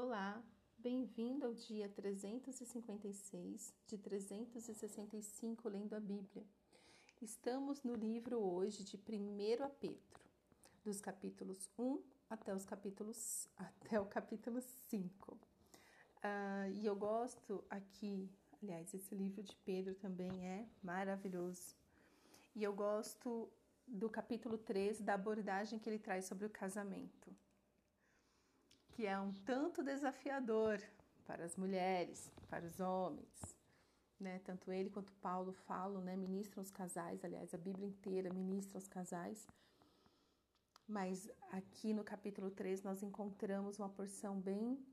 Olá, 0.00 0.40
bem-vindo 0.78 1.44
ao 1.44 1.52
dia 1.52 1.88
356 1.88 3.74
de 3.84 3.98
365 3.98 5.68
lendo 5.68 5.94
a 5.94 5.98
Bíblia. 5.98 6.46
Estamos 7.20 7.82
no 7.82 7.94
livro 7.96 8.38
hoje 8.38 8.84
de 8.84 8.96
1 8.96 9.64
a 9.64 9.68
Pedro, 9.68 10.20
dos 10.84 11.00
capítulos 11.00 11.68
1 11.76 12.00
até 12.30 12.54
os 12.54 12.64
capítulos 12.64 13.48
até 13.56 14.00
o 14.00 14.06
capítulo 14.06 14.60
5. 14.60 15.32
Uh, 15.32 15.38
ah, 16.22 16.68
e 16.68 16.86
eu 16.86 16.94
gosto 16.94 17.64
aqui, 17.68 18.30
aliás, 18.62 18.94
esse 18.94 19.12
livro 19.16 19.42
de 19.42 19.56
Pedro 19.64 19.96
também 19.96 20.46
é 20.46 20.68
maravilhoso. 20.80 21.74
E 22.54 22.62
eu 22.62 22.72
gosto 22.72 23.50
do 23.84 24.08
capítulo 24.08 24.58
3, 24.58 25.00
da 25.00 25.14
abordagem 25.14 25.76
que 25.76 25.90
ele 25.90 25.98
traz 25.98 26.24
sobre 26.24 26.46
o 26.46 26.50
casamento 26.50 27.36
que 28.98 29.06
é 29.06 29.16
um 29.16 29.32
tanto 29.44 29.80
desafiador 29.80 30.82
para 31.24 31.44
as 31.44 31.56
mulheres, 31.56 32.32
para 32.48 32.66
os 32.66 32.80
homens. 32.80 33.56
Né? 34.18 34.40
Tanto 34.40 34.72
ele 34.72 34.90
quanto 34.90 35.12
Paulo 35.22 35.52
falam, 35.52 36.02
né? 36.02 36.16
ministram 36.16 36.60
os 36.60 36.72
casais, 36.72 37.24
aliás, 37.24 37.54
a 37.54 37.56
Bíblia 37.56 37.86
inteira 37.86 38.28
ministra 38.34 38.76
os 38.76 38.88
casais. 38.88 39.46
Mas 40.88 41.30
aqui 41.52 41.94
no 41.94 42.02
capítulo 42.02 42.50
3 42.50 42.82
nós 42.82 43.00
encontramos 43.04 43.78
uma 43.78 43.88
porção 43.88 44.40
bem, 44.40 44.84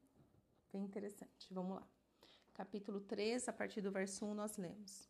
bem 0.71 0.83
interessante. 0.83 1.51
Vamos 1.51 1.77
lá. 1.77 1.87
Capítulo 2.53 3.01
3, 3.01 3.49
a 3.49 3.53
partir 3.53 3.81
do 3.81 3.91
verso 3.91 4.23
1, 4.23 4.35
nós 4.35 4.55
lemos. 4.55 5.09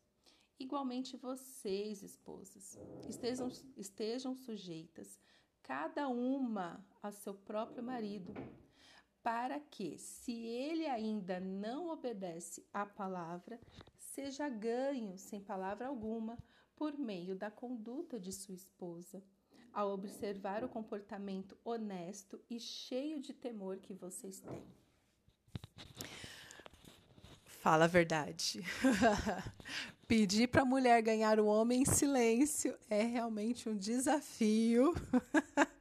Igualmente 0.58 1.18
vocês, 1.18 2.02
esposas, 2.02 2.78
estejam, 3.10 3.50
estejam 3.76 4.34
sujeitas, 4.34 5.20
cada 5.62 6.08
uma 6.08 6.82
a 7.04 7.12
seu 7.12 7.34
próprio 7.34 7.84
marido 7.84 8.34
para 9.26 9.60
que, 9.60 9.98
se 9.98 10.34
ele 10.34 10.86
ainda 10.86 11.40
não 11.40 11.90
obedece 11.90 12.64
à 12.72 12.86
palavra, 12.86 13.60
seja 13.98 14.48
ganho 14.48 15.18
sem 15.18 15.42
palavra 15.42 15.88
alguma 15.88 16.38
por 16.76 16.96
meio 16.96 17.36
da 17.36 17.50
conduta 17.50 18.20
de 18.20 18.32
sua 18.32 18.54
esposa, 18.54 19.24
ao 19.74 19.90
observar 19.90 20.64
o 20.64 20.70
comportamento 20.70 21.58
honesto 21.66 22.40
e 22.48 22.60
cheio 22.60 23.20
de 23.20 23.34
temor 23.34 23.80
que 23.80 23.96
vocês 23.96 24.40
têm. 24.42 24.64
Fala 27.46 27.86
a 27.86 27.88
verdade. 27.88 28.62
Pedir 30.08 30.50
para 30.50 30.62
a 30.62 30.66
mulher 30.66 31.02
ganhar 31.02 31.40
o 31.40 31.48
homem 31.48 31.82
em 31.82 31.86
silêncio 31.86 32.78
é 32.88 33.02
realmente 33.02 33.68
um 33.68 33.76
desafio. 33.76 34.94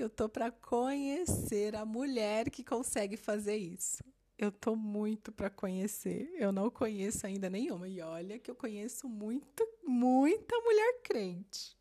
que 0.00 0.04
eu 0.04 0.08
tô 0.08 0.30
para 0.30 0.50
conhecer 0.50 1.76
a 1.76 1.84
mulher 1.84 2.48
que 2.48 2.64
consegue 2.64 3.18
fazer 3.18 3.56
isso. 3.56 4.02
Eu 4.38 4.50
tô 4.50 4.74
muito 4.74 5.30
para 5.30 5.50
conhecer. 5.50 6.32
Eu 6.38 6.50
não 6.50 6.70
conheço 6.70 7.26
ainda 7.26 7.50
nenhuma. 7.50 7.86
E 7.86 8.00
olha 8.00 8.38
que 8.38 8.50
eu 8.50 8.54
conheço 8.54 9.06
muito, 9.06 9.62
muita 9.86 10.58
mulher 10.60 11.02
crente. 11.02 11.76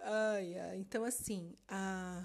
Ai, 0.00 0.58
ai. 0.58 0.78
Então, 0.78 1.04
assim, 1.04 1.54
a... 1.68 2.24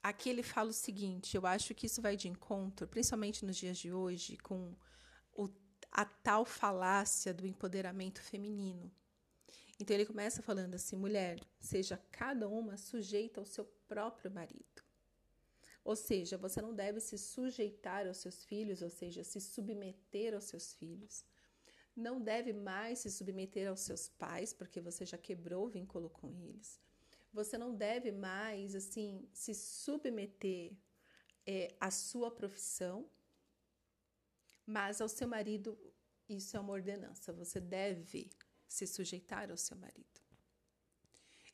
aqui 0.00 0.30
ele 0.30 0.44
fala 0.44 0.70
o 0.70 0.72
seguinte: 0.72 1.36
eu 1.36 1.44
acho 1.44 1.74
que 1.74 1.86
isso 1.86 2.00
vai 2.00 2.16
de 2.16 2.28
encontro, 2.28 2.86
principalmente 2.86 3.44
nos 3.44 3.56
dias 3.56 3.76
de 3.78 3.92
hoje, 3.92 4.36
com 4.36 4.76
o, 5.32 5.48
a 5.90 6.04
tal 6.04 6.44
falácia 6.44 7.34
do 7.34 7.44
empoderamento 7.44 8.22
feminino. 8.22 8.88
Então 9.78 9.94
ele 9.94 10.06
começa 10.06 10.42
falando 10.42 10.74
assim: 10.74 10.96
mulher, 10.96 11.38
seja 11.60 11.96
cada 12.10 12.48
uma 12.48 12.76
sujeita 12.76 13.40
ao 13.40 13.46
seu 13.46 13.64
próprio 13.86 14.30
marido. 14.30 14.82
Ou 15.84 15.96
seja, 15.96 16.36
você 16.36 16.60
não 16.60 16.74
deve 16.74 17.00
se 17.00 17.16
sujeitar 17.16 18.06
aos 18.06 18.18
seus 18.18 18.44
filhos, 18.44 18.82
ou 18.82 18.90
seja, 18.90 19.24
se 19.24 19.40
submeter 19.40 20.34
aos 20.34 20.44
seus 20.44 20.74
filhos. 20.74 21.24
Não 21.96 22.20
deve 22.20 22.52
mais 22.52 22.98
se 22.98 23.10
submeter 23.10 23.68
aos 23.68 23.80
seus 23.80 24.08
pais, 24.08 24.52
porque 24.52 24.80
você 24.80 25.06
já 25.06 25.16
quebrou 25.16 25.66
o 25.66 25.70
vínculo 25.70 26.10
com 26.10 26.30
eles. 26.36 26.78
Você 27.32 27.56
não 27.56 27.74
deve 27.74 28.12
mais, 28.12 28.74
assim, 28.74 29.26
se 29.32 29.54
submeter 29.54 30.76
é, 31.46 31.74
à 31.80 31.90
sua 31.90 32.30
profissão, 32.30 33.08
mas 34.66 35.00
ao 35.00 35.08
seu 35.08 35.26
marido, 35.26 35.78
isso 36.28 36.54
é 36.56 36.60
uma 36.60 36.74
ordenança. 36.74 37.32
Você 37.32 37.58
deve 37.58 38.30
se 38.68 38.86
sujeitar 38.86 39.50
ao 39.50 39.56
seu 39.56 39.76
marido. 39.76 40.20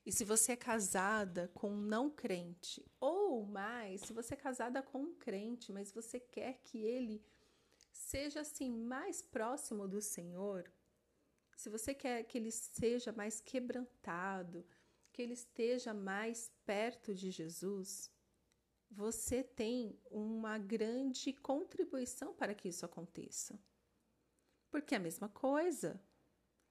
E 0.04 0.12
se 0.12 0.24
você 0.24 0.52
é 0.52 0.56
casada 0.56 1.48
com 1.54 1.70
um 1.70 1.80
não 1.80 2.10
crente, 2.10 2.84
ou 3.00 3.46
mais, 3.46 4.02
se 4.02 4.12
você 4.12 4.34
é 4.34 4.36
casada 4.36 4.82
com 4.82 5.00
um 5.00 5.14
crente, 5.14 5.72
mas 5.72 5.92
você 5.92 6.20
quer 6.20 6.60
que 6.62 6.78
ele 6.78 7.24
seja 7.90 8.40
assim 8.40 8.70
mais 8.70 9.22
próximo 9.22 9.88
do 9.88 10.02
Senhor, 10.02 10.70
se 11.56 11.70
você 11.70 11.94
quer 11.94 12.24
que 12.24 12.36
ele 12.36 12.50
seja 12.50 13.12
mais 13.12 13.40
quebrantado, 13.40 14.66
que 15.10 15.22
ele 15.22 15.32
esteja 15.32 15.94
mais 15.94 16.52
perto 16.66 17.14
de 17.14 17.30
Jesus, 17.30 18.10
você 18.90 19.42
tem 19.42 19.98
uma 20.10 20.58
grande 20.58 21.32
contribuição 21.32 22.34
para 22.34 22.54
que 22.54 22.68
isso 22.68 22.84
aconteça. 22.84 23.58
Porque 24.70 24.94
é 24.94 24.98
a 24.98 25.00
mesma 25.00 25.28
coisa, 25.28 26.00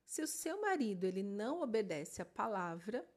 se 0.05 0.21
o 0.21 0.27
seu 0.27 0.61
marido 0.61 1.05
ele 1.05 1.23
não 1.23 1.61
obedece 1.61 2.21
a 2.21 2.25
palavra, 2.25 3.07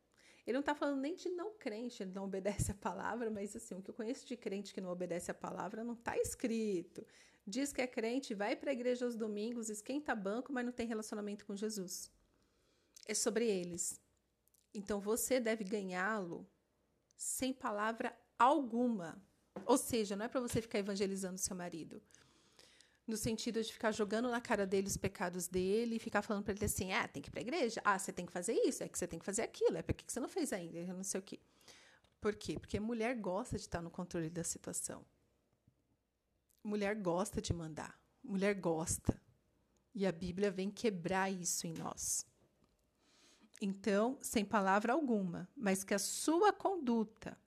ele 0.46 0.54
não 0.54 0.60
está 0.60 0.74
falando 0.74 1.00
nem 1.00 1.16
de 1.16 1.28
não 1.28 1.54
crente, 1.54 2.02
ele 2.02 2.12
não 2.12 2.24
obedece 2.24 2.70
a 2.70 2.74
palavra, 2.74 3.30
mas 3.30 3.56
assim, 3.56 3.74
o 3.74 3.82
que 3.82 3.90
eu 3.90 3.94
conheço 3.94 4.26
de 4.26 4.36
crente 4.36 4.72
que 4.72 4.80
não 4.80 4.90
obedece 4.90 5.30
a 5.30 5.34
palavra 5.34 5.82
não 5.82 5.94
está 5.94 6.16
escrito. 6.16 7.04
Diz 7.44 7.72
que 7.72 7.80
é 7.80 7.86
crente, 7.86 8.34
vai 8.34 8.54
para 8.54 8.70
a 8.70 8.72
igreja 8.72 9.04
aos 9.04 9.16
domingos, 9.16 9.68
esquenta 9.68 10.14
banco, 10.14 10.52
mas 10.52 10.64
não 10.64 10.72
tem 10.72 10.86
relacionamento 10.86 11.44
com 11.44 11.56
Jesus. 11.56 12.10
É 13.06 13.14
sobre 13.14 13.46
eles. 13.46 14.00
Então 14.72 15.00
você 15.00 15.40
deve 15.40 15.64
ganhá-lo 15.64 16.48
sem 17.16 17.52
palavra 17.52 18.16
alguma. 18.38 19.20
Ou 19.64 19.76
seja, 19.76 20.14
não 20.14 20.26
é 20.26 20.28
para 20.28 20.40
você 20.40 20.60
ficar 20.60 20.78
evangelizando 20.78 21.38
seu 21.38 21.56
marido 21.56 22.00
no 23.06 23.16
sentido 23.16 23.62
de 23.62 23.72
ficar 23.72 23.92
jogando 23.92 24.28
na 24.28 24.40
cara 24.40 24.66
dele 24.66 24.88
os 24.88 24.96
pecados 24.96 25.46
dele 25.46 25.96
e 25.96 25.98
ficar 25.98 26.22
falando 26.22 26.44
para 26.44 26.54
ele 26.54 26.64
assim: 26.64 26.92
ah, 26.92 27.06
tem 27.06 27.22
que 27.22 27.28
ir 27.28 27.30
para 27.30 27.40
a 27.40 27.42
igreja, 27.42 27.80
ah, 27.84 27.98
você 27.98 28.12
tem 28.12 28.26
que 28.26 28.32
fazer 28.32 28.54
isso, 28.54 28.82
é 28.82 28.88
que 28.88 28.98
você 28.98 29.06
tem 29.06 29.18
que 29.18 29.24
fazer 29.24 29.42
aquilo, 29.42 29.76
é 29.76 29.82
para 29.82 29.94
que 29.94 30.04
você 30.10 30.18
não 30.18 30.28
fez 30.28 30.52
ainda, 30.52 30.92
não 30.92 31.04
sei 31.04 31.20
o 31.20 31.22
quê. 31.22 31.38
Por 32.20 32.34
quê? 32.34 32.58
Porque 32.58 32.80
mulher 32.80 33.14
gosta 33.14 33.56
de 33.56 33.62
estar 33.62 33.80
no 33.80 33.90
controle 33.90 34.28
da 34.28 34.42
situação. 34.42 35.04
Mulher 36.64 36.96
gosta 36.96 37.40
de 37.40 37.52
mandar, 37.52 37.96
mulher 38.24 38.54
gosta. 38.54 39.20
E 39.94 40.04
a 40.04 40.12
Bíblia 40.12 40.50
vem 40.50 40.70
quebrar 40.70 41.30
isso 41.30 41.66
em 41.66 41.72
nós. 41.72 42.26
Então, 43.60 44.18
sem 44.20 44.44
palavra 44.44 44.92
alguma, 44.92 45.48
mas 45.56 45.82
que 45.82 45.94
a 45.94 45.98
sua 45.98 46.52
conduta 46.52 47.38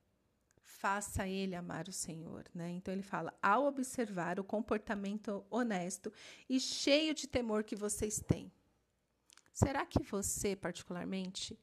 faça 0.80 1.28
ele 1.28 1.56
amar 1.56 1.90
o 1.90 1.92
Senhor, 1.92 2.46
né? 2.56 2.72
Então 2.72 2.94
ele 2.94 3.04
fala: 3.04 3.38
ao 3.42 3.66
observar 3.66 4.40
o 4.40 4.44
comportamento 4.44 5.46
honesto 5.50 6.12
e 6.50 6.60
cheio 6.60 7.14
de 7.14 7.28
temor 7.28 7.64
que 7.66 7.76
vocês 7.76 8.20
têm. 8.20 8.52
Será 9.52 9.86
que 9.86 10.02
você, 10.02 10.56
particularmente, 10.56 11.60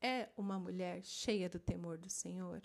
é 0.00 0.28
uma 0.36 0.58
mulher 0.58 1.02
cheia 1.02 1.48
do 1.48 1.58
temor 1.58 1.96
do 1.96 2.10
Senhor? 2.10 2.62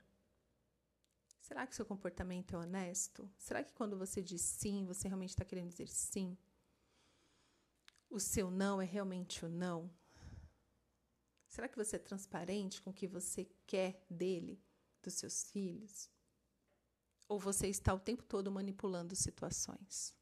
Será 1.39 1.65
que 1.65 1.75
seu 1.75 1.85
comportamento 1.85 2.55
é 2.55 2.57
honesto? 2.57 3.31
Será 3.37 3.63
que 3.63 3.73
quando 3.73 3.97
você 3.97 4.21
diz 4.21 4.41
sim, 4.41 4.83
você 4.85 5.07
realmente 5.07 5.29
está 5.29 5.45
querendo 5.45 5.69
dizer 5.69 5.87
sim? 5.87 6.37
O 8.09 8.19
seu 8.19 8.51
não 8.51 8.81
é 8.81 8.85
realmente 8.85 9.45
o 9.45 9.49
não? 9.49 9.89
Será 11.47 11.69
que 11.69 11.77
você 11.77 11.95
é 11.95 11.99
transparente 11.99 12.81
com 12.81 12.89
o 12.89 12.93
que 12.93 13.07
você 13.07 13.47
quer 13.65 14.03
dele? 14.09 14.61
Dos 15.05 15.13
seus 15.13 15.43
filhos? 15.45 16.09
Ou 17.27 17.39
você 17.39 17.67
está 17.67 17.93
o 17.93 17.99
tempo 17.99 18.23
todo 18.23 18.51
manipulando 18.51 19.15
situações? 19.15 20.13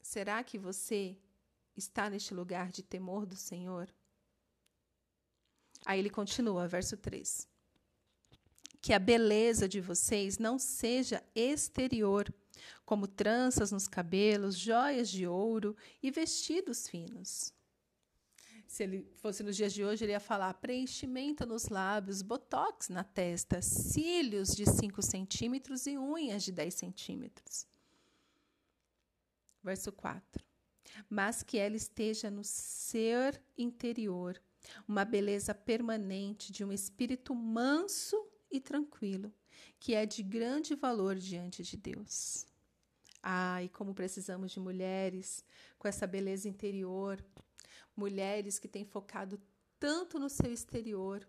Será 0.00 0.42
que 0.42 0.58
você 0.58 1.16
está 1.76 2.08
neste 2.08 2.32
lugar 2.34 2.70
de 2.70 2.82
temor 2.82 3.26
do 3.26 3.36
Senhor? 3.36 3.92
Aí 5.84 5.98
ele 5.98 6.10
continua, 6.10 6.66
verso 6.66 6.96
3. 6.96 7.48
Que 8.80 8.92
a 8.92 8.98
beleza 8.98 9.68
de 9.68 9.80
vocês 9.80 10.38
não 10.38 10.58
seja 10.58 11.22
exterior, 11.34 12.32
como 12.84 13.06
tranças 13.06 13.70
nos 13.70 13.86
cabelos, 13.86 14.56
joias 14.56 15.08
de 15.08 15.26
ouro 15.26 15.76
e 16.02 16.10
vestidos 16.10 16.88
finos 16.88 17.52
se 18.70 18.84
ele 18.84 19.04
fosse 19.16 19.42
nos 19.42 19.56
dias 19.56 19.72
de 19.72 19.84
hoje, 19.84 20.04
ele 20.04 20.12
ia 20.12 20.20
falar 20.20 20.54
preenchimento 20.54 21.44
nos 21.44 21.66
lábios, 21.66 22.22
botox 22.22 22.88
na 22.88 23.02
testa, 23.02 23.60
cílios 23.60 24.54
de 24.54 24.64
5 24.64 25.02
centímetros 25.02 25.88
e 25.88 25.98
unhas 25.98 26.44
de 26.44 26.52
10 26.52 26.72
centímetros. 26.72 27.66
Verso 29.60 29.90
4. 29.90 30.44
Mas 31.08 31.42
que 31.42 31.58
ela 31.58 31.74
esteja 31.74 32.30
no 32.30 32.44
ser 32.44 33.42
interior, 33.58 34.40
uma 34.86 35.04
beleza 35.04 35.52
permanente 35.52 36.52
de 36.52 36.64
um 36.64 36.72
espírito 36.72 37.34
manso 37.34 38.24
e 38.52 38.60
tranquilo, 38.60 39.34
que 39.80 39.96
é 39.96 40.06
de 40.06 40.22
grande 40.22 40.76
valor 40.76 41.16
diante 41.16 41.64
de 41.64 41.76
Deus. 41.76 42.46
Ai, 43.20 43.68
como 43.70 43.92
precisamos 43.92 44.52
de 44.52 44.60
mulheres 44.60 45.44
com 45.76 45.88
essa 45.88 46.06
beleza 46.06 46.48
interior, 46.48 47.20
mulheres 47.96 48.58
que 48.58 48.68
têm 48.68 48.84
focado 48.84 49.40
tanto 49.78 50.18
no 50.18 50.28
seu 50.28 50.52
exterior. 50.52 51.28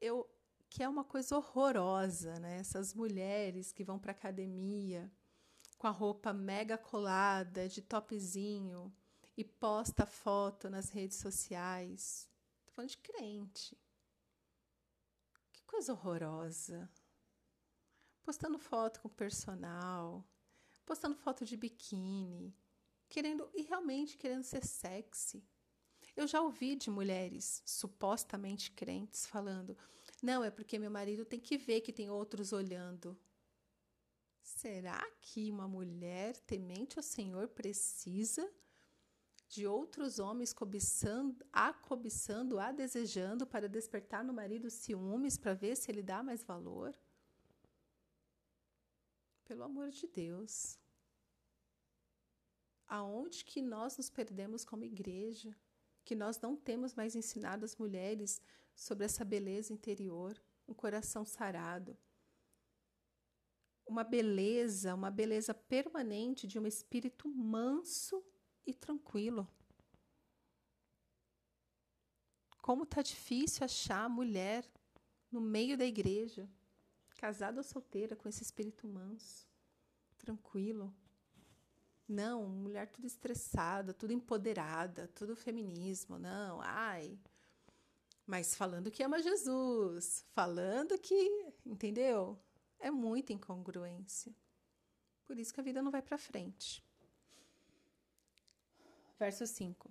Eu 0.00 0.28
que 0.68 0.82
é 0.82 0.88
uma 0.88 1.04
coisa 1.04 1.36
horrorosa, 1.36 2.38
né? 2.40 2.58
Essas 2.58 2.94
mulheres 2.94 3.72
que 3.72 3.84
vão 3.84 3.98
para 3.98 4.12
academia 4.12 5.12
com 5.76 5.86
a 5.86 5.90
roupa 5.90 6.32
mega 6.32 6.78
colada, 6.78 7.68
de 7.68 7.82
topzinho 7.82 8.90
e 9.36 9.44
posta 9.44 10.06
foto 10.06 10.70
nas 10.70 10.88
redes 10.88 11.18
sociais. 11.18 12.30
Tô 12.64 12.72
falando 12.72 12.90
de 12.90 12.98
crente. 12.98 13.76
Que 15.52 15.62
coisa 15.64 15.92
horrorosa. 15.92 16.90
Postando 18.22 18.58
foto 18.58 19.00
com 19.02 19.08
personal, 19.10 20.24
postando 20.86 21.16
foto 21.16 21.44
de 21.44 21.56
biquíni, 21.56 22.56
querendo 23.12 23.48
e 23.52 23.62
realmente 23.62 24.16
querendo 24.16 24.42
ser 24.42 24.64
sexy. 24.64 25.44
Eu 26.16 26.26
já 26.26 26.40
ouvi 26.40 26.74
de 26.74 26.90
mulheres 26.90 27.62
supostamente 27.66 28.70
crentes 28.70 29.26
falando: 29.26 29.76
"Não, 30.22 30.42
é 30.42 30.50
porque 30.50 30.78
meu 30.78 30.90
marido 30.90 31.24
tem 31.26 31.38
que 31.38 31.58
ver 31.58 31.82
que 31.82 31.92
tem 31.92 32.08
outros 32.08 32.52
olhando". 32.52 33.18
Será 34.42 35.00
que 35.20 35.50
uma 35.50 35.68
mulher 35.68 36.36
temente 36.40 36.98
ao 36.98 37.02
Senhor 37.02 37.48
precisa 37.48 38.50
de 39.48 39.66
outros 39.66 40.18
homens 40.18 40.52
cobiçando, 40.54 41.44
a 41.52 41.72
cobiçando, 41.74 42.58
a 42.58 42.72
desejando 42.72 43.46
para 43.46 43.68
despertar 43.68 44.24
no 44.24 44.32
marido 44.32 44.70
ciúmes 44.70 45.36
para 45.36 45.52
ver 45.52 45.76
se 45.76 45.90
ele 45.90 46.02
dá 46.02 46.22
mais 46.22 46.42
valor? 46.42 46.98
Pelo 49.44 49.64
amor 49.64 49.90
de 49.90 50.06
Deus. 50.06 50.81
Aonde 52.92 53.42
que 53.42 53.62
nós 53.62 53.96
nos 53.96 54.10
perdemos 54.10 54.66
como 54.66 54.84
igreja? 54.84 55.56
Que 56.04 56.14
nós 56.14 56.38
não 56.38 56.54
temos 56.54 56.94
mais 56.94 57.16
ensinado 57.16 57.64
as 57.64 57.74
mulheres 57.74 58.38
sobre 58.76 59.06
essa 59.06 59.24
beleza 59.24 59.72
interior, 59.72 60.38
um 60.68 60.74
coração 60.74 61.24
sarado. 61.24 61.96
Uma 63.86 64.04
beleza, 64.04 64.94
uma 64.94 65.10
beleza 65.10 65.54
permanente 65.54 66.46
de 66.46 66.58
um 66.58 66.66
espírito 66.66 67.30
manso 67.30 68.22
e 68.66 68.74
tranquilo. 68.74 69.48
Como 72.60 72.84
tá 72.84 73.00
difícil 73.00 73.64
achar 73.64 74.06
mulher 74.10 74.70
no 75.30 75.40
meio 75.40 75.78
da 75.78 75.86
igreja, 75.86 76.46
casada 77.16 77.58
ou 77.58 77.64
solteira, 77.64 78.14
com 78.14 78.28
esse 78.28 78.42
espírito 78.42 78.86
manso, 78.86 79.48
tranquilo. 80.18 80.94
Não, 82.12 82.46
mulher 82.46 82.88
tudo 82.88 83.06
estressada, 83.06 83.94
tudo 83.94 84.12
empoderada, 84.12 85.08
tudo 85.14 85.34
feminismo, 85.34 86.18
não, 86.18 86.60
ai. 86.60 87.18
Mas 88.26 88.54
falando 88.54 88.90
que 88.90 89.02
ama 89.02 89.22
Jesus, 89.22 90.24
falando 90.34 90.98
que, 90.98 91.54
entendeu? 91.64 92.38
É 92.78 92.90
muita 92.90 93.32
incongruência. 93.32 94.34
Por 95.24 95.38
isso 95.38 95.54
que 95.54 95.60
a 95.60 95.62
vida 95.62 95.80
não 95.80 95.90
vai 95.90 96.02
para 96.02 96.18
frente. 96.18 96.84
Verso 99.18 99.46
5. 99.46 99.90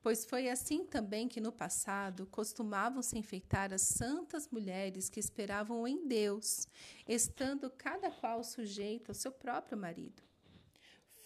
Pois 0.00 0.24
foi 0.24 0.48
assim 0.48 0.86
também 0.86 1.26
que 1.26 1.40
no 1.40 1.50
passado 1.50 2.26
costumavam 2.28 3.02
se 3.02 3.18
enfeitar 3.18 3.72
as 3.72 3.82
santas 3.82 4.48
mulheres 4.48 5.10
que 5.10 5.18
esperavam 5.18 5.86
em 5.86 6.06
Deus, 6.06 6.68
estando 7.08 7.68
cada 7.70 8.08
qual 8.08 8.44
sujeita 8.44 9.10
ao 9.10 9.14
seu 9.14 9.32
próprio 9.32 9.76
marido. 9.76 10.22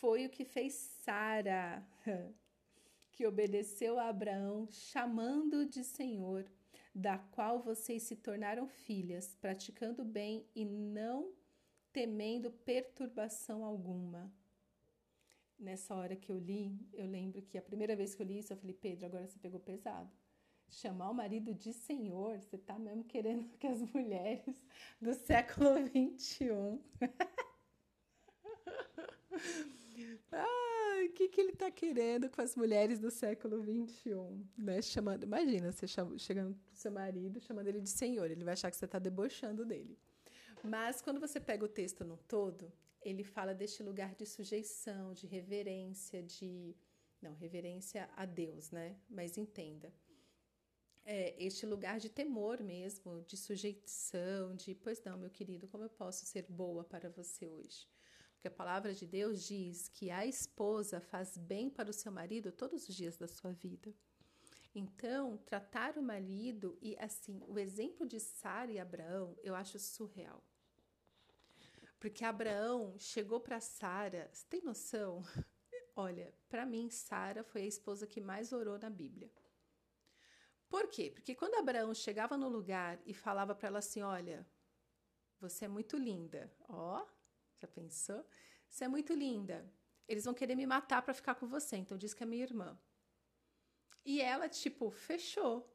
Foi 0.05 0.27
o 0.27 0.29
que 0.29 0.45
fez 0.45 0.75
Sara, 1.03 1.83
que 3.11 3.27
obedeceu 3.27 3.99
a 3.99 4.11
Abraão, 4.11 4.69
chamando-o 4.71 5.65
de 5.65 5.83
Senhor, 5.83 6.45
da 6.95 7.17
qual 7.17 7.63
vocês 7.63 8.03
se 8.03 8.15
tornaram 8.15 8.69
filhas, 8.69 9.35
praticando 9.41 10.05
bem 10.05 10.47
e 10.55 10.63
não 10.67 11.33
temendo 11.91 12.51
perturbação 12.51 13.65
alguma 13.65 14.31
nessa 15.59 15.95
hora 15.95 16.15
que 16.15 16.31
eu 16.31 16.39
li, 16.39 16.79
eu 16.93 17.07
lembro 17.07 17.41
que 17.41 17.57
a 17.57 17.63
primeira 17.63 17.97
vez 17.97 18.15
que 18.15 18.21
eu 18.21 18.27
li 18.27 18.41
isso, 18.41 18.53
eu 18.53 18.59
falei, 18.59 18.75
Pedro, 18.75 19.07
agora 19.07 19.27
você 19.27 19.39
pegou 19.39 19.59
pesado. 19.59 20.13
Chamar 20.69 21.09
o 21.09 21.15
marido 21.15 21.55
de 21.55 21.73
senhor, 21.73 22.39
você 22.43 22.59
tá 22.59 22.79
mesmo 22.79 23.05
querendo 23.05 23.49
que 23.57 23.67
as 23.67 23.81
mulheres 23.81 24.67
do 25.01 25.15
século 25.15 25.71
XXI. 25.89 26.79
ah, 30.33 31.05
o 31.05 31.13
que, 31.13 31.29
que 31.29 31.41
ele 31.41 31.53
tá 31.53 31.71
querendo 31.71 32.29
com 32.31 32.41
as 32.41 32.57
mulheres 32.57 32.99
do 32.99 33.11
século 33.11 33.63
XXI? 33.63 34.15
Né? 34.57 34.83
Chamando, 34.83 35.25
imagina, 35.25 35.73
você 35.73 35.87
chegando 36.19 36.55
pro 36.55 36.77
seu 36.77 36.93
marido, 36.93 37.41
chamando 37.41 37.69
ele 37.69 37.81
de 37.81 37.91
senhor, 37.91 38.31
ele 38.31 38.45
vai 38.45 38.55
achar 38.55 38.71
que 38.71 38.77
você 38.77 38.87
tá 38.87 38.99
debochando 38.99 39.65
dele. 39.65 39.99
Mas 40.63 41.03
quando 41.03 41.21
você 41.21 41.39
pega 41.39 41.65
o 41.65 41.69
texto 41.69 42.05
no 42.05 42.17
todo, 42.17 42.73
ele 43.03 43.23
fala 43.23 43.55
deste 43.55 43.83
lugar 43.83 44.15
de 44.15 44.25
sujeição, 44.25 45.13
de 45.13 45.27
reverência, 45.27 46.23
de. 46.23 46.75
Não, 47.21 47.35
reverência 47.35 48.09
a 48.17 48.25
Deus, 48.25 48.71
né? 48.71 48.97
Mas 49.09 49.37
entenda. 49.37 49.93
É, 51.05 51.35
este 51.39 51.67
lugar 51.67 51.99
de 52.01 52.09
temor 52.09 52.63
mesmo, 52.63 53.23
de 53.27 53.37
sujeição, 53.37 54.55
de, 54.55 54.75
pois 54.75 55.03
não, 55.05 55.19
meu 55.19 55.29
querido, 55.29 55.69
como 55.69 55.85
eu 55.85 55.91
posso 55.91 56.25
ser 56.25 56.47
boa 56.49 56.83
para 56.83 57.11
você 57.11 57.47
hoje? 57.47 57.87
Porque 58.45 58.53
a 58.53 58.65
palavra 58.65 58.93
de 58.93 59.07
Deus 59.07 59.43
diz 59.43 59.89
que 59.89 60.11
a 60.11 60.27
esposa 60.27 61.01
faz 61.01 61.39
bem 61.39 61.71
para 61.71 61.89
o 61.89 61.95
seu 61.95 62.13
marido 62.13 62.53
todos 62.53 62.87
os 62.87 62.95
dias 62.95 63.17
da 63.17 63.27
sua 63.27 63.53
vida. 63.53 63.91
Então, 64.75 65.39
tratar 65.39 65.97
o 65.97 66.03
marido 66.03 66.77
e 66.83 66.95
assim, 66.99 67.43
o 67.49 67.59
exemplo 67.59 68.07
de 68.07 68.21
Sara 68.21 68.71
e 68.71 68.79
Abraão, 68.79 69.35
eu 69.43 69.55
acho 69.55 69.79
surreal. 69.79 70.45
Porque 71.99 72.23
Abraão 72.23 72.95
chegou 72.99 73.41
para 73.41 73.61
Sara, 73.61 74.29
você 74.31 74.45
tem 74.47 74.61
noção? 74.61 75.23
Olha, 75.97 76.31
para 76.47 76.67
mim, 76.67 76.91
Sara 76.91 77.43
foi 77.43 77.63
a 77.63 77.67
esposa 77.67 78.07
que 78.07 78.21
mais 78.21 78.53
orou 78.53 78.79
na 78.79 78.91
Bíblia. 78.91 79.33
Por 80.69 80.87
quê? 80.89 81.11
Porque 81.11 81.35
quando 81.35 81.55
Abraão 81.55 81.95
chegava 81.95 82.37
no 82.37 82.51
lugar 82.51 83.01
e 83.07 83.15
falava 83.15 83.55
para 83.55 83.69
ela 83.69 83.79
assim: 83.79 84.03
Olha, 84.03 84.47
você 85.41 85.65
é 85.65 85.69
muito 85.69 85.97
linda. 85.97 86.53
Ó, 86.69 87.07
já 87.59 87.69
pensou? 87.69 88.25
Você 88.69 88.85
é 88.85 88.89
muito 88.89 89.13
linda. 89.13 89.71
Eles 90.07 90.25
vão 90.25 90.35
querer 90.35 90.55
me 90.55 90.67
matar 90.67 91.03
para 91.03 91.15
ficar 91.15 91.35
com 91.35 91.47
você, 91.47 91.77
então 91.77 91.97
diz 91.97 92.13
que 92.13 92.23
é 92.23 92.27
minha 92.27 92.43
irmã. 92.43 92.79
E 94.05 94.21
ela, 94.21 94.49
tipo, 94.49 94.91
fechou. 94.91 95.71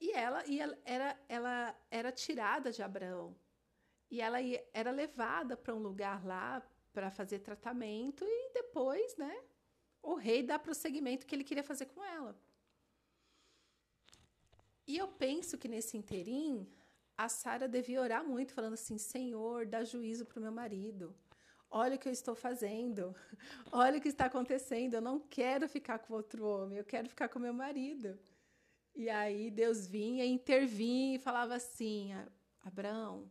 E 0.00 0.10
ela, 0.12 0.44
e 0.46 0.60
ela 0.60 0.78
era, 0.84 1.24
ela 1.28 1.80
era 1.90 2.12
tirada 2.12 2.70
de 2.70 2.82
Abraão. 2.82 3.36
E 4.10 4.20
ela 4.20 4.40
ia, 4.40 4.62
era 4.72 4.90
levada 4.90 5.56
para 5.56 5.74
um 5.74 5.78
lugar 5.78 6.24
lá 6.24 6.60
para 6.92 7.10
fazer 7.10 7.40
tratamento 7.40 8.24
e 8.24 8.52
depois, 8.52 9.16
né, 9.16 9.42
o 10.02 10.14
rei 10.14 10.42
dá 10.42 10.58
prosseguimento 10.58 11.26
que 11.26 11.34
ele 11.34 11.42
queria 11.42 11.64
fazer 11.64 11.86
com 11.86 12.04
ela. 12.04 12.38
E 14.86 14.98
eu 14.98 15.08
penso 15.08 15.56
que 15.56 15.66
nesse 15.66 15.96
interim, 15.96 16.70
a 17.16 17.28
Sara 17.28 17.68
devia 17.68 18.00
orar 18.00 18.24
muito, 18.24 18.52
falando 18.52 18.74
assim: 18.74 18.98
Senhor, 18.98 19.66
dá 19.66 19.84
juízo 19.84 20.24
para 20.24 20.38
o 20.38 20.42
meu 20.42 20.52
marido. 20.52 21.14
Olha 21.70 21.96
o 21.96 21.98
que 21.98 22.08
eu 22.08 22.12
estou 22.12 22.34
fazendo. 22.34 23.14
Olha 23.72 23.98
o 23.98 24.00
que 24.00 24.08
está 24.08 24.26
acontecendo. 24.26 24.94
Eu 24.94 25.00
não 25.00 25.18
quero 25.18 25.68
ficar 25.68 25.98
com 25.98 26.14
outro 26.14 26.46
homem, 26.46 26.78
eu 26.78 26.84
quero 26.84 27.08
ficar 27.08 27.28
com 27.28 27.38
meu 27.38 27.52
marido. 27.52 28.18
E 28.94 29.10
aí 29.10 29.50
Deus 29.50 29.86
vinha, 29.86 30.24
intervinha 30.24 31.16
e 31.16 31.18
falava 31.18 31.54
assim: 31.54 32.12
Abraão, 32.62 33.28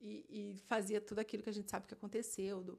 e, 0.00 0.26
e, 0.28 0.56
fazia 0.66 1.00
tudo 1.00 1.20
aquilo 1.20 1.42
que 1.42 1.50
a 1.50 1.52
gente 1.52 1.70
sabe 1.70 1.86
que 1.86 1.94
aconteceu. 1.94 2.78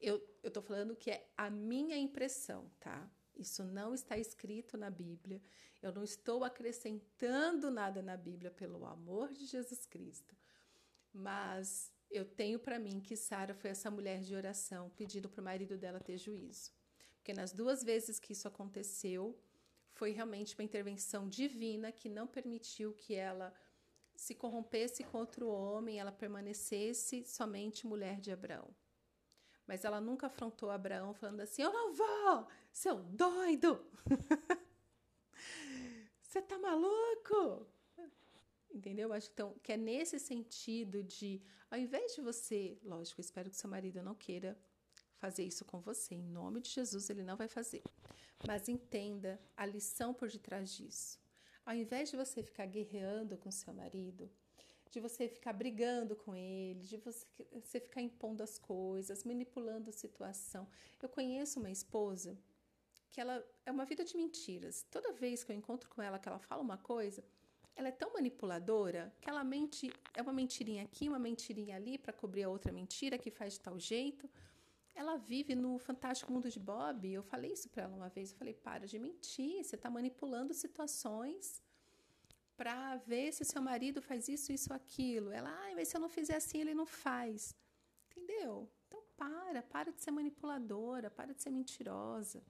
Eu 0.00 0.22
estou 0.42 0.62
falando 0.62 0.94
que 0.94 1.10
é 1.10 1.26
a 1.36 1.50
minha 1.50 1.96
impressão, 1.96 2.70
tá? 2.78 3.10
Isso 3.40 3.64
não 3.64 3.94
está 3.94 4.18
escrito 4.18 4.76
na 4.76 4.90
Bíblia. 4.90 5.40
Eu 5.80 5.92
não 5.92 6.04
estou 6.04 6.44
acrescentando 6.44 7.70
nada 7.70 8.02
na 8.02 8.16
Bíblia 8.16 8.50
pelo 8.50 8.84
amor 8.84 9.32
de 9.32 9.46
Jesus 9.46 9.86
Cristo. 9.86 10.36
Mas 11.12 11.90
eu 12.10 12.24
tenho 12.24 12.58
para 12.58 12.78
mim 12.78 13.00
que 13.00 13.16
Sara 13.16 13.54
foi 13.54 13.70
essa 13.70 13.90
mulher 13.90 14.20
de 14.20 14.34
oração 14.34 14.90
pedindo 14.90 15.28
para 15.28 15.40
o 15.40 15.44
marido 15.44 15.78
dela 15.78 16.00
ter 16.00 16.18
juízo. 16.18 16.70
Porque 17.16 17.32
nas 17.32 17.52
duas 17.52 17.82
vezes 17.82 18.18
que 18.18 18.32
isso 18.32 18.46
aconteceu, 18.46 19.38
foi 19.92 20.10
realmente 20.10 20.54
uma 20.54 20.64
intervenção 20.64 21.28
divina 21.28 21.92
que 21.92 22.08
não 22.08 22.26
permitiu 22.26 22.92
que 22.92 23.14
ela 23.14 23.52
se 24.14 24.34
corrompesse 24.34 25.02
contra 25.04 25.44
o 25.44 25.48
homem, 25.48 25.98
ela 25.98 26.12
permanecesse 26.12 27.24
somente 27.24 27.86
mulher 27.86 28.20
de 28.20 28.30
Abraão. 28.30 28.68
Mas 29.70 29.84
ela 29.84 30.00
nunca 30.00 30.26
afrontou 30.26 30.68
Abraão 30.68 31.14
falando 31.14 31.42
assim: 31.42 31.62
Eu 31.62 31.72
não 31.72 31.94
vou, 31.94 32.48
seu 32.72 32.96
doido! 33.04 33.80
Você 36.20 36.42
tá 36.42 36.58
maluco? 36.58 37.68
Entendeu? 38.68 39.12
Acho 39.12 39.30
então, 39.32 39.54
que 39.62 39.72
é 39.72 39.76
nesse 39.76 40.18
sentido 40.18 41.04
de, 41.04 41.40
ao 41.70 41.78
invés 41.78 42.16
de 42.16 42.20
você, 42.20 42.80
lógico, 42.82 43.20
espero 43.20 43.48
que 43.48 43.56
seu 43.56 43.70
marido 43.70 44.02
não 44.02 44.16
queira 44.16 44.58
fazer 45.18 45.44
isso 45.44 45.64
com 45.64 45.80
você, 45.80 46.16
em 46.16 46.22
nome 46.22 46.60
de 46.60 46.70
Jesus, 46.70 47.08
ele 47.08 47.22
não 47.22 47.36
vai 47.36 47.46
fazer. 47.46 47.84
Mas 48.44 48.68
entenda 48.68 49.40
a 49.56 49.64
lição 49.64 50.12
por 50.12 50.28
detrás 50.28 50.74
disso. 50.74 51.16
Ao 51.64 51.76
invés 51.76 52.10
de 52.10 52.16
você 52.16 52.42
ficar 52.42 52.66
guerreando 52.66 53.38
com 53.38 53.52
seu 53.52 53.72
marido, 53.72 54.28
de 54.90 54.98
você 54.98 55.28
ficar 55.28 55.52
brigando 55.52 56.16
com 56.16 56.34
ele, 56.34 56.84
de 56.84 56.96
você, 56.96 57.80
ficar 57.80 58.02
impondo 58.02 58.42
as 58.42 58.58
coisas, 58.58 59.22
manipulando 59.24 59.88
a 59.88 59.92
situação. 59.92 60.68
Eu 61.00 61.08
conheço 61.08 61.60
uma 61.60 61.70
esposa 61.70 62.36
que 63.08 63.20
ela 63.20 63.44
é 63.64 63.70
uma 63.70 63.84
vida 63.84 64.04
de 64.04 64.16
mentiras. 64.16 64.84
Toda 64.90 65.12
vez 65.12 65.44
que 65.44 65.52
eu 65.52 65.56
encontro 65.56 65.88
com 65.88 66.02
ela, 66.02 66.18
que 66.18 66.28
ela 66.28 66.38
fala 66.38 66.60
uma 66.60 66.76
coisa, 66.76 67.24
ela 67.76 67.88
é 67.88 67.92
tão 67.92 68.12
manipuladora 68.12 69.14
que 69.20 69.30
ela 69.30 69.44
mente, 69.44 69.92
é 70.14 70.22
uma 70.22 70.32
mentirinha 70.32 70.82
aqui, 70.82 71.08
uma 71.08 71.18
mentirinha 71.18 71.76
ali 71.76 71.96
para 71.96 72.12
cobrir 72.12 72.42
a 72.42 72.48
outra 72.48 72.72
mentira 72.72 73.16
que 73.16 73.30
faz 73.30 73.54
de 73.54 73.60
tal 73.60 73.78
jeito. 73.78 74.28
Ela 74.92 75.16
vive 75.16 75.54
no 75.54 75.78
fantástico 75.78 76.32
mundo 76.32 76.50
de 76.50 76.58
Bob. 76.58 77.08
Eu 77.08 77.22
falei 77.22 77.52
isso 77.52 77.68
para 77.68 77.84
ela 77.84 77.96
uma 77.96 78.08
vez. 78.08 78.32
Eu 78.32 78.36
falei: 78.36 78.54
para 78.54 78.86
de 78.86 78.98
mentir, 78.98 79.64
você 79.64 79.76
está 79.76 79.88
manipulando 79.88 80.52
situações 80.52 81.62
para 82.60 82.98
ver 82.98 83.32
se 83.32 83.40
o 83.40 83.46
seu 83.46 83.62
marido 83.62 84.02
faz 84.02 84.28
isso, 84.28 84.52
isso, 84.52 84.70
aquilo. 84.70 85.32
Ela, 85.32 85.50
ai, 85.62 85.74
mas 85.74 85.88
se 85.88 85.96
eu 85.96 86.00
não 86.04 86.10
fizer 86.10 86.36
assim, 86.36 86.58
ele 86.60 86.74
não 86.74 86.84
faz. 86.84 87.56
Entendeu? 88.10 88.70
Então 88.86 89.02
para, 89.16 89.62
para 89.62 89.90
de 89.90 90.02
ser 90.02 90.10
manipuladora, 90.10 91.10
para 91.10 91.32
de 91.32 91.40
ser 91.40 91.48
mentirosa. 91.48 92.42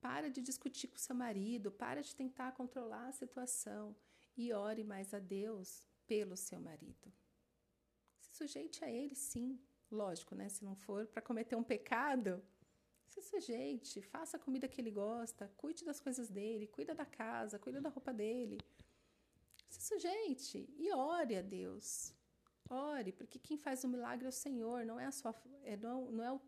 Para 0.00 0.30
de 0.30 0.40
discutir 0.40 0.88
com 0.88 0.96
seu 0.96 1.14
marido, 1.14 1.70
para 1.70 2.00
de 2.02 2.16
tentar 2.16 2.52
controlar 2.52 3.08
a 3.08 3.12
situação 3.12 3.94
e 4.34 4.54
ore 4.54 4.82
mais 4.82 5.12
a 5.12 5.18
Deus 5.18 5.86
pelo 6.06 6.34
seu 6.34 6.58
marido. 6.58 7.12
Se 8.22 8.30
sujeite 8.38 8.82
a 8.86 8.90
ele, 8.90 9.14
sim. 9.14 9.60
Lógico, 9.90 10.34
né? 10.34 10.48
Se 10.48 10.64
não 10.64 10.74
for 10.74 11.06
para 11.08 11.20
cometer 11.20 11.56
um 11.56 11.62
pecado, 11.62 12.42
se 13.06 13.20
sujeite, 13.20 14.00
faça 14.00 14.38
a 14.38 14.40
comida 14.40 14.66
que 14.66 14.80
ele 14.80 14.90
gosta, 14.90 15.52
cuide 15.58 15.84
das 15.84 16.00
coisas 16.00 16.30
dele, 16.30 16.66
cuida 16.66 16.94
da 16.94 17.04
casa, 17.04 17.58
cuida 17.58 17.82
da 17.82 17.90
roupa 17.90 18.14
dele. 18.14 18.56
Se 19.74 19.88
sujeite 19.88 20.68
e 20.78 20.92
ore 20.92 21.36
a 21.36 21.42
Deus. 21.42 22.14
Ore, 22.70 23.12
porque 23.12 23.38
quem 23.38 23.58
faz 23.58 23.82
o 23.84 23.88
milagre 23.88 24.24
é 24.24 24.28
o 24.28 24.32
Senhor, 24.32 24.86
não 24.86 24.98
é 24.98 25.06
a 25.06 25.10
sua 25.10 25.34
é, 25.64 25.76
não, 25.76 26.10
não, 26.10 26.24
é 26.24 26.32
o, 26.32 26.40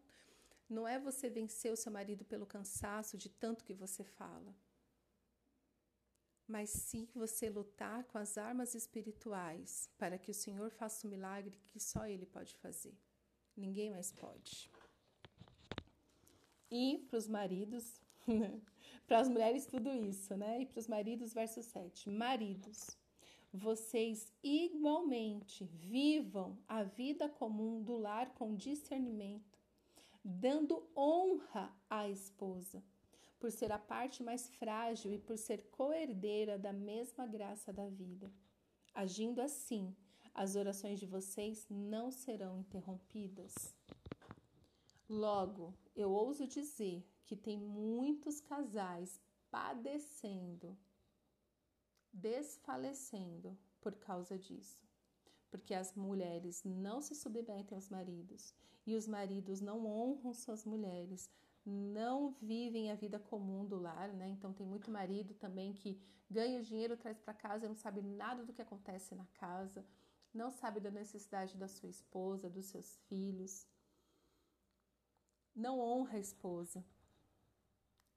não 0.69 0.89
é 0.89 0.99
você 0.99 1.29
vencer 1.29 1.73
o 1.73 1.77
seu 1.77 1.91
marido 1.93 2.25
pelo 2.25 2.47
cansaço 2.47 3.19
de 3.19 3.29
tanto 3.29 3.65
que 3.65 3.75
você 3.75 4.05
fala. 4.05 4.55
Mas 6.47 6.71
sim 6.71 7.09
você 7.15 7.51
lutar 7.51 8.05
com 8.05 8.17
as 8.17 8.39
armas 8.39 8.75
espirituais 8.75 9.91
para 9.99 10.17
que 10.17 10.31
o 10.31 10.35
Senhor 10.35 10.71
faça 10.71 11.07
o 11.07 11.11
milagre 11.11 11.61
que 11.67 11.81
só 11.81 12.07
Ele 12.07 12.25
pode 12.25 12.57
fazer. 12.57 12.97
Ninguém 13.57 13.91
mais 13.91 14.13
pode. 14.13 14.71
E 16.71 17.05
para 17.09 17.19
os 17.19 17.27
maridos, 17.27 18.01
para 19.07 19.19
as 19.19 19.29
mulheres, 19.29 19.67
tudo 19.67 19.93
isso, 19.93 20.37
né? 20.37 20.61
E 20.61 20.67
para 20.67 20.79
os 20.79 20.87
maridos, 20.87 21.35
verso 21.35 21.63
7. 21.63 22.09
Maridos, 22.09 22.97
vocês 23.57 24.31
igualmente 24.43 25.65
vivam 25.65 26.59
a 26.69 26.83
vida 26.83 27.27
comum 27.27 27.83
do 27.83 27.97
lar 27.97 28.35
com 28.35 28.55
discernimento, 28.55 29.59
dando 30.23 30.87
honra 30.95 31.75
à 31.89 32.07
esposa, 32.07 32.85
por 33.41 33.51
ser 33.51 33.73
a 33.73 33.79
parte 33.79 34.23
mais 34.23 34.49
frágil 34.49 35.13
e 35.13 35.19
por 35.19 35.39
ser 35.39 35.71
coerdeira 35.71 36.59
da 36.59 36.73
mesma 36.73 37.27
graça 37.27 37.73
da 37.73 37.89
vida. 37.89 38.31
Agindo 38.95 39.41
assim, 39.41 39.97
as 40.35 40.55
orações 40.55 41.01
de 41.01 41.07
vocês 41.07 41.67
não 41.71 42.11
serão 42.11 42.59
interrompidas. 42.59 43.75
Logo, 45.09 45.73
eu 45.95 46.11
ouso 46.11 46.47
dizer 46.47 47.03
que 47.25 47.35
tem 47.35 47.57
muitos 47.57 48.39
casais 48.39 49.19
padecendo 49.51 50.77
desfalecendo 52.17 53.57
por 53.81 53.95
causa 53.97 54.39
disso. 54.39 54.81
Porque 55.51 55.75
as 55.75 55.95
mulheres 55.95 56.63
não 56.65 57.01
se 57.01 57.15
submetem 57.15 57.77
aos 57.77 57.89
maridos 57.89 58.55
e 58.87 58.95
os 58.95 59.07
maridos 59.07 59.61
não 59.61 59.87
honram 59.87 60.33
suas 60.33 60.65
mulheres, 60.65 61.31
não 61.65 62.33
vivem 62.41 62.91
a 62.91 62.95
vida 62.95 63.19
comum 63.19 63.65
do 63.67 63.79
lar, 63.79 64.13
né? 64.13 64.29
Então 64.29 64.53
tem 64.53 64.67
muito 64.67 64.91
marido 64.91 65.35
também 65.35 65.73
que 65.73 66.01
ganha 66.31 66.59
o 66.59 66.63
dinheiro, 66.63 66.97
traz 66.97 67.19
para 67.19 67.35
casa 67.35 67.67
e 67.67 67.69
não 67.69 67.77
sabe 67.77 68.03
nada 68.03 68.45
do 68.45 68.53
que 68.53 68.63
acontece 68.63 69.15
na 69.15 69.27
casa, 69.27 69.85
não 70.33 70.51
sabe 70.51 70.81
da 70.81 70.91
necessidade 70.91 71.57
da 71.57 71.69
sua 71.69 71.89
esposa, 71.89 72.51
dos 72.51 72.67
seus 72.67 72.97
filhos. 73.09 73.67
Não 75.55 75.81
honra 75.81 76.17
a 76.17 76.21
esposa. 76.21 76.85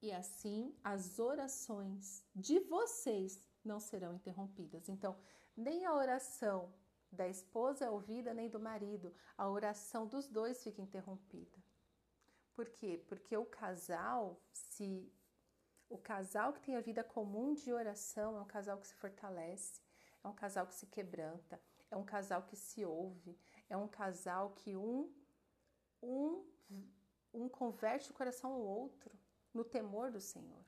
E 0.01 0.11
assim 0.11 0.73
as 0.83 1.19
orações 1.19 2.23
de 2.35 2.59
vocês 2.59 3.41
não 3.63 3.79
serão 3.79 4.13
interrompidas. 4.13 4.89
Então, 4.89 5.17
nem 5.55 5.85
a 5.85 5.93
oração 5.93 6.73
da 7.11 7.27
esposa 7.27 7.85
é 7.85 7.89
ouvida, 7.89 8.33
nem 8.33 8.49
do 8.49 8.59
marido. 8.59 9.13
A 9.37 9.49
oração 9.49 10.07
dos 10.07 10.27
dois 10.27 10.63
fica 10.63 10.81
interrompida. 10.81 11.57
Por 12.53 12.69
quê? 12.69 13.03
Porque 13.07 13.35
o 13.37 13.45
casal, 13.45 14.41
se 14.51 15.11
o 15.89 15.97
casal 15.97 16.53
que 16.53 16.61
tem 16.61 16.75
a 16.75 16.81
vida 16.81 17.03
comum 17.03 17.53
de 17.53 17.71
oração 17.71 18.37
é 18.37 18.41
um 18.41 18.45
casal 18.45 18.77
que 18.77 18.87
se 18.87 18.95
fortalece, 18.95 19.81
é 20.23 20.27
um 20.27 20.35
casal 20.35 20.67
que 20.67 20.75
se 20.75 20.85
quebranta, 20.85 21.59
é 21.89 21.97
um 21.97 22.03
casal 22.03 22.43
que 22.43 22.55
se 22.55 22.85
ouve, 22.85 23.37
é 23.69 23.77
um 23.77 23.87
casal 23.87 24.51
que 24.51 24.75
um 24.75 25.11
um 26.01 26.45
um 27.33 27.47
converte 27.47 28.11
o 28.11 28.13
coração 28.13 28.51
ao 28.51 28.61
outro 28.61 29.17
no 29.53 29.63
temor 29.63 30.11
do 30.11 30.19
Senhor. 30.19 30.65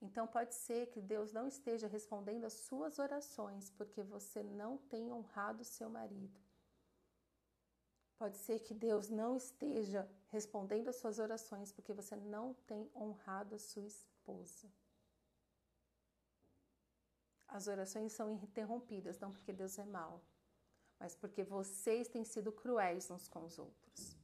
Então 0.00 0.26
pode 0.26 0.54
ser 0.54 0.86
que 0.86 1.00
Deus 1.00 1.32
não 1.32 1.46
esteja 1.46 1.86
respondendo 1.86 2.44
às 2.44 2.54
suas 2.54 2.98
orações 2.98 3.70
porque 3.70 4.02
você 4.02 4.42
não 4.42 4.78
tem 4.78 5.12
honrado 5.12 5.62
seu 5.62 5.90
marido. 5.90 6.40
Pode 8.16 8.36
ser 8.36 8.60
que 8.60 8.74
Deus 8.74 9.08
não 9.08 9.36
esteja 9.36 10.08
respondendo 10.28 10.88
às 10.88 10.96
suas 10.96 11.18
orações 11.18 11.72
porque 11.72 11.92
você 11.92 12.16
não 12.16 12.54
tem 12.66 12.90
honrado 12.94 13.54
a 13.54 13.58
sua 13.58 13.86
esposa. 13.86 14.70
As 17.46 17.66
orações 17.66 18.12
são 18.12 18.30
interrompidas 18.30 19.18
não 19.18 19.30
porque 19.30 19.52
Deus 19.52 19.78
é 19.78 19.84
mau, 19.84 20.22
mas 20.98 21.14
porque 21.16 21.42
vocês 21.42 22.08
têm 22.08 22.24
sido 22.24 22.52
cruéis 22.52 23.10
uns 23.10 23.26
com 23.26 23.44
os 23.44 23.58
outros. 23.58 24.16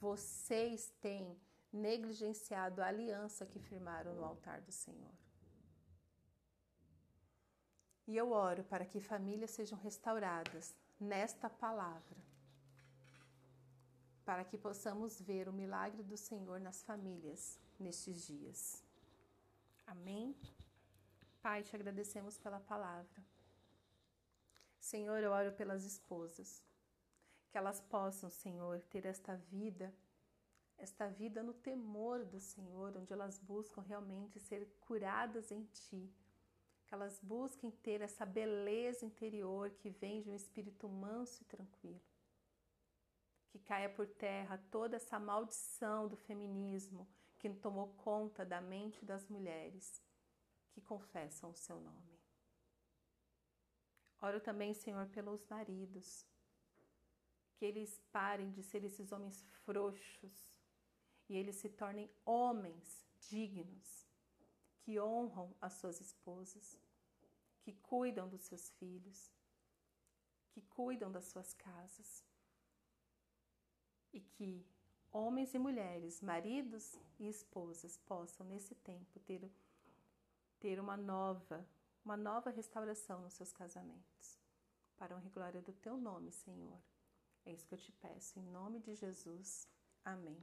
Vocês 0.00 0.90
têm 1.00 1.36
negligenciado 1.72 2.82
a 2.82 2.86
aliança 2.86 3.46
que 3.46 3.58
firmaram 3.58 4.14
no 4.14 4.24
altar 4.24 4.60
do 4.60 4.72
Senhor. 4.72 5.14
E 8.06 8.16
eu 8.16 8.30
oro 8.32 8.64
para 8.64 8.86
que 8.86 9.00
famílias 9.00 9.50
sejam 9.50 9.78
restauradas 9.78 10.74
nesta 10.98 11.50
palavra, 11.50 12.16
para 14.24 14.44
que 14.44 14.56
possamos 14.56 15.20
ver 15.20 15.48
o 15.48 15.52
milagre 15.52 16.02
do 16.02 16.16
Senhor 16.16 16.58
nas 16.58 16.82
famílias 16.82 17.60
nestes 17.78 18.26
dias. 18.26 18.82
Amém? 19.86 20.34
Pai, 21.42 21.62
te 21.62 21.76
agradecemos 21.76 22.38
pela 22.38 22.60
palavra. 22.60 23.22
Senhor, 24.80 25.22
eu 25.22 25.30
oro 25.30 25.52
pelas 25.52 25.84
esposas, 25.84 26.62
que 27.50 27.58
elas 27.58 27.80
possam, 27.80 28.30
Senhor, 28.30 28.80
ter 28.84 29.04
esta 29.04 29.36
vida 29.36 29.94
esta 30.78 31.08
vida 31.08 31.42
no 31.42 31.52
temor 31.52 32.24
do 32.24 32.40
Senhor, 32.40 32.96
onde 32.96 33.12
elas 33.12 33.38
buscam 33.38 33.82
realmente 33.82 34.38
ser 34.38 34.66
curadas 34.80 35.50
em 35.50 35.64
Ti, 35.64 36.10
que 36.86 36.94
elas 36.94 37.18
busquem 37.20 37.70
ter 37.70 38.00
essa 38.00 38.24
beleza 38.24 39.04
interior 39.04 39.70
que 39.70 39.90
vem 39.90 40.22
de 40.22 40.30
um 40.30 40.34
espírito 40.34 40.88
manso 40.88 41.42
e 41.42 41.46
tranquilo. 41.46 42.00
Que 43.50 43.58
caia 43.58 43.88
por 43.88 44.06
terra 44.06 44.62
toda 44.70 44.96
essa 44.96 45.18
maldição 45.18 46.08
do 46.08 46.16
feminismo 46.16 47.06
que 47.38 47.50
tomou 47.50 47.88
conta 47.98 48.44
da 48.44 48.60
mente 48.60 49.04
das 49.04 49.26
mulheres 49.28 50.02
que 50.70 50.80
confessam 50.80 51.50
o 51.50 51.56
Seu 51.56 51.80
nome. 51.80 52.18
Oro 54.20 54.40
também, 54.40 54.74
Senhor, 54.74 55.06
pelos 55.08 55.46
maridos, 55.46 56.26
que 57.54 57.64
eles 57.64 58.00
parem 58.10 58.50
de 58.50 58.62
ser 58.62 58.84
esses 58.84 59.12
homens 59.12 59.42
frouxos, 59.64 60.57
e 61.28 61.36
eles 61.36 61.56
se 61.56 61.68
tornem 61.68 62.10
homens 62.24 63.06
dignos, 63.28 64.06
que 64.80 64.98
honram 64.98 65.54
as 65.60 65.74
suas 65.74 66.00
esposas, 66.00 66.78
que 67.60 67.72
cuidam 67.72 68.28
dos 68.28 68.42
seus 68.42 68.70
filhos, 68.70 69.30
que 70.50 70.62
cuidam 70.62 71.12
das 71.12 71.26
suas 71.26 71.52
casas. 71.52 72.24
E 74.12 74.20
que 74.20 74.66
homens 75.12 75.52
e 75.52 75.58
mulheres, 75.58 76.22
maridos 76.22 76.98
e 77.18 77.28
esposas 77.28 77.98
possam 77.98 78.46
nesse 78.46 78.74
tempo 78.74 79.20
ter 79.20 79.50
ter 80.58 80.80
uma 80.80 80.96
nova, 80.96 81.64
uma 82.04 82.16
nova 82.16 82.50
restauração 82.50 83.22
nos 83.22 83.34
seus 83.34 83.52
casamentos. 83.52 84.38
Para 84.96 85.16
honra 85.16 85.26
e 85.26 85.30
glória 85.30 85.62
do 85.62 85.72
teu 85.72 85.96
nome, 85.96 86.32
Senhor. 86.32 86.80
É 87.44 87.52
isso 87.52 87.66
que 87.66 87.74
eu 87.74 87.78
te 87.78 87.92
peço, 87.92 88.38
em 88.38 88.42
nome 88.42 88.80
de 88.80 88.94
Jesus. 88.94 89.68
Amém. 90.04 90.42